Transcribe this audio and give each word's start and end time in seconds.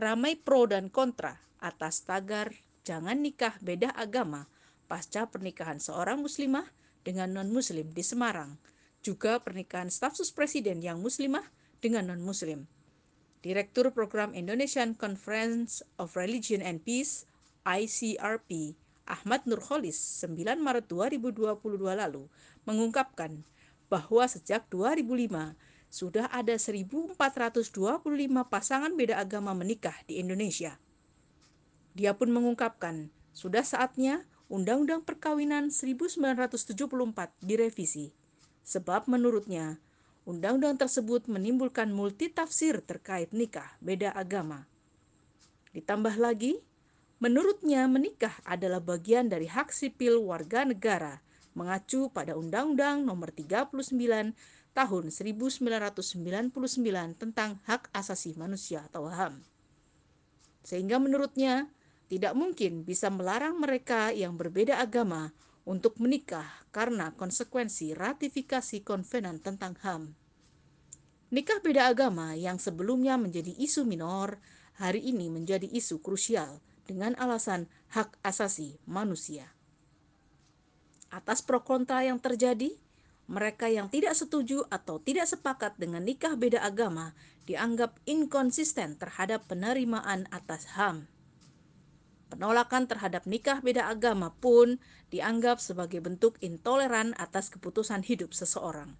ramai 0.00 0.32
pro 0.40 0.64
dan 0.64 0.88
kontra 0.88 1.36
atas 1.60 2.08
tagar 2.08 2.56
jangan 2.88 3.20
nikah 3.20 3.52
beda 3.60 3.92
agama 3.92 4.48
pasca 4.88 5.28
pernikahan 5.28 5.76
seorang 5.76 6.24
muslimah 6.24 6.64
dengan 7.04 7.36
non-muslim 7.36 7.92
di 7.92 8.00
Semarang, 8.00 8.56
juga 9.04 9.38
pernikahan 9.44 9.92
staf 9.92 10.16
sus 10.16 10.32
presiden 10.32 10.80
yang 10.80 11.04
muslimah 11.04 11.44
dengan 11.84 12.08
non-muslim. 12.08 12.64
Direktur 13.44 13.92
Program 13.92 14.32
Indonesian 14.32 14.96
Conference 14.96 15.84
of 15.96 16.16
Religion 16.16 16.64
and 16.64 16.80
Peace 16.80 17.28
ICRP 17.68 18.76
Ahmad 19.04 19.44
Nurholis 19.44 19.96
9 20.24 20.36
Maret 20.60 20.88
2022 20.88 21.60
lalu 21.92 22.24
mengungkapkan 22.64 23.40
bahwa 23.92 24.24
sejak 24.28 24.64
2005 24.72 25.56
sudah 25.90 26.30
ada 26.30 26.54
1.425 26.54 27.18
pasangan 28.46 28.94
beda 28.94 29.18
agama 29.18 29.50
menikah 29.58 29.98
di 30.06 30.22
Indonesia. 30.22 30.78
Dia 31.98 32.14
pun 32.14 32.30
mengungkapkan, 32.30 33.10
sudah 33.34 33.66
saatnya 33.66 34.22
Undang-Undang 34.46 35.02
Perkawinan 35.02 35.74
1974 35.74 36.86
direvisi, 37.42 38.14
sebab 38.62 39.10
menurutnya 39.10 39.82
undang-undang 40.26 40.78
tersebut 40.78 41.26
menimbulkan 41.26 41.90
multitafsir 41.90 42.82
terkait 42.86 43.34
nikah 43.34 43.78
beda 43.82 44.14
agama. 44.14 44.70
Ditambah 45.74 46.18
lagi, 46.18 46.58
menurutnya 47.18 47.86
menikah 47.90 48.34
adalah 48.46 48.78
bagian 48.78 49.30
dari 49.30 49.50
hak 49.50 49.74
sipil 49.74 50.22
warga 50.22 50.66
negara 50.66 51.22
mengacu 51.54 52.12
pada 52.12 52.38
Undang-Undang 52.38 53.06
Nomor 53.06 53.34
39 53.34 54.34
Tahun 54.70 55.04
1999 55.10 56.54
tentang 57.18 57.58
Hak 57.66 57.90
Asasi 57.90 58.38
Manusia 58.38 58.86
atau 58.86 59.10
HAM. 59.10 59.42
Sehingga 60.62 61.02
menurutnya 61.02 61.66
tidak 62.06 62.38
mungkin 62.38 62.86
bisa 62.86 63.10
melarang 63.10 63.58
mereka 63.58 64.14
yang 64.14 64.38
berbeda 64.38 64.78
agama 64.78 65.34
untuk 65.66 65.98
menikah 65.98 66.46
karena 66.70 67.14
konsekuensi 67.14 67.94
ratifikasi 67.94 68.82
konvenan 68.86 69.42
tentang 69.42 69.74
HAM. 69.82 70.14
Nikah 71.30 71.62
beda 71.62 71.86
agama 71.90 72.34
yang 72.34 72.58
sebelumnya 72.58 73.14
menjadi 73.14 73.54
isu 73.54 73.86
minor, 73.86 74.42
hari 74.74 75.06
ini 75.06 75.30
menjadi 75.30 75.70
isu 75.70 76.02
krusial 76.02 76.58
dengan 76.90 77.14
alasan 77.22 77.70
hak 77.94 78.18
asasi 78.26 78.82
manusia. 78.82 79.46
Atas 81.10 81.42
pro 81.42 81.66
kontra 81.66 82.06
yang 82.06 82.22
terjadi, 82.22 82.78
mereka 83.30 83.66
yang 83.66 83.90
tidak 83.90 84.14
setuju 84.14 84.66
atau 84.70 85.02
tidak 85.02 85.26
sepakat 85.26 85.74
dengan 85.78 86.02
nikah 86.06 86.34
beda 86.34 86.62
agama 86.62 87.14
dianggap 87.50 87.98
inkonsisten 88.06 88.98
terhadap 88.98 89.46
penerimaan 89.50 90.30
atas 90.30 90.70
HAM. 90.78 91.10
Penolakan 92.30 92.86
terhadap 92.86 93.26
nikah 93.26 93.58
beda 93.58 93.90
agama 93.90 94.30
pun 94.38 94.78
dianggap 95.10 95.58
sebagai 95.58 95.98
bentuk 95.98 96.38
intoleran 96.38 97.10
atas 97.18 97.50
keputusan 97.50 98.06
hidup 98.06 98.30
seseorang. 98.30 98.94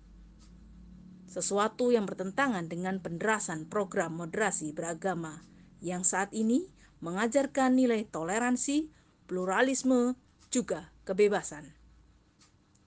Sesuatu 1.30 1.94
yang 1.94 2.10
bertentangan 2.10 2.66
dengan 2.66 2.98
penderasan 2.98 3.70
program 3.70 4.18
moderasi 4.18 4.74
beragama 4.74 5.46
yang 5.78 6.02
saat 6.02 6.34
ini 6.34 6.66
mengajarkan 6.98 7.78
nilai 7.78 8.02
toleransi, 8.02 8.90
pluralisme, 9.30 10.18
juga 10.50 10.90
kebebasan. 11.06 11.79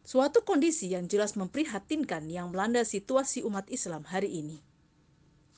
Suatu 0.03 0.43
kondisi 0.43 0.91
yang 0.91 1.07
jelas 1.07 1.39
memprihatinkan 1.39 2.27
yang 2.27 2.51
melanda 2.51 2.83
situasi 2.83 3.39
umat 3.47 3.71
Islam 3.71 4.03
hari 4.03 4.35
ini. 4.35 4.59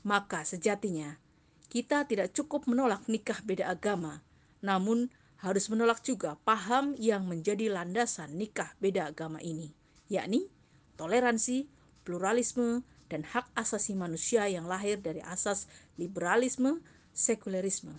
Maka 0.06 0.46
sejatinya, 0.46 1.18
kita 1.66 2.06
tidak 2.06 2.30
cukup 2.38 2.70
menolak 2.70 3.10
nikah 3.10 3.42
beda 3.42 3.73
agama, 3.73 4.22
namun 4.62 5.10
harus 5.42 5.66
menolak 5.66 6.06
juga 6.06 6.38
paham 6.46 6.94
yang 7.02 7.26
menjadi 7.26 7.73
landasan 7.73 8.38
nikah 8.38 8.70
beda 8.78 9.10
agama 9.10 9.42
ini, 9.42 9.73
yakni 10.14 10.45
toleransi, 10.94 11.66
pluralisme, 12.05 12.86
dan 13.10 13.26
hak 13.26 13.50
asasi 13.58 13.98
manusia 13.98 14.45
yang 14.45 14.70
lahir 14.70 15.02
dari 15.02 15.26
asas 15.26 15.66
liberalisme, 15.98 16.86
sekularisme, 17.17 17.98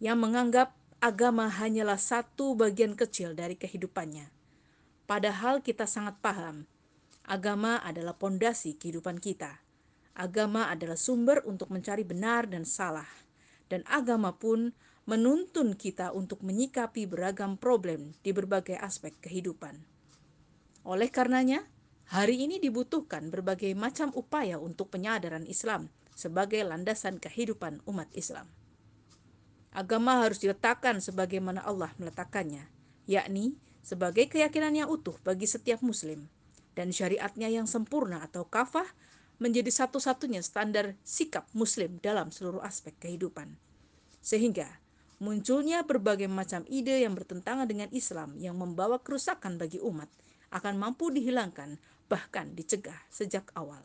yang 0.00 0.16
menganggap 0.16 0.72
agama 1.04 1.52
hanyalah 1.52 2.00
satu 2.00 2.56
bagian 2.56 2.96
kecil 2.96 3.36
dari 3.36 3.60
kehidupannya. 3.60 4.39
Padahal 5.10 5.58
kita 5.58 5.90
sangat 5.90 6.22
paham, 6.22 6.70
agama 7.26 7.82
adalah 7.82 8.14
pondasi 8.14 8.78
kehidupan 8.78 9.18
kita. 9.18 9.58
Agama 10.14 10.70
adalah 10.70 10.94
sumber 10.94 11.42
untuk 11.50 11.66
mencari 11.74 12.06
benar 12.06 12.46
dan 12.46 12.62
salah, 12.62 13.10
dan 13.66 13.82
agama 13.90 14.38
pun 14.38 14.70
menuntun 15.10 15.74
kita 15.74 16.14
untuk 16.14 16.46
menyikapi 16.46 17.10
beragam 17.10 17.58
problem 17.58 18.14
di 18.22 18.30
berbagai 18.30 18.78
aspek 18.78 19.10
kehidupan. 19.18 19.82
Oleh 20.86 21.10
karenanya, 21.10 21.66
hari 22.06 22.46
ini 22.46 22.62
dibutuhkan 22.62 23.34
berbagai 23.34 23.74
macam 23.74 24.14
upaya 24.14 24.62
untuk 24.62 24.94
penyadaran 24.94 25.42
Islam 25.42 25.90
sebagai 26.14 26.62
landasan 26.62 27.18
kehidupan 27.18 27.82
umat 27.82 28.06
Islam. 28.14 28.46
Agama 29.74 30.22
harus 30.22 30.38
diletakkan 30.38 31.02
sebagaimana 31.02 31.66
Allah 31.66 31.90
meletakkannya, 31.98 32.70
yakni 33.10 33.58
sebagai 33.80 34.28
keyakinan 34.28 34.76
yang 34.76 34.88
utuh 34.88 35.16
bagi 35.24 35.48
setiap 35.48 35.80
muslim 35.80 36.28
dan 36.76 36.94
syariatnya 36.94 37.50
yang 37.50 37.66
sempurna 37.66 38.22
atau 38.24 38.46
kafah 38.46 38.86
menjadi 39.40 39.72
satu-satunya 39.72 40.44
standar 40.44 40.94
sikap 41.02 41.48
muslim 41.56 41.96
dalam 42.04 42.28
seluruh 42.28 42.60
aspek 42.60 42.92
kehidupan. 43.00 43.56
Sehingga 44.20 44.68
Munculnya 45.20 45.84
berbagai 45.84 46.32
macam 46.32 46.64
ide 46.64 47.04
yang 47.04 47.12
bertentangan 47.12 47.68
dengan 47.68 47.92
Islam 47.92 48.40
yang 48.40 48.56
membawa 48.56 49.04
kerusakan 49.04 49.60
bagi 49.60 49.76
umat 49.76 50.08
akan 50.48 50.80
mampu 50.80 51.12
dihilangkan, 51.12 51.76
bahkan 52.08 52.56
dicegah 52.56 52.96
sejak 53.12 53.52
awal. 53.52 53.84